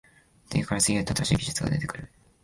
[0.49, 2.09] 次から次へと新しい技術が出てくる